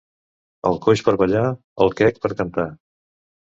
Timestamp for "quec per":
2.01-2.35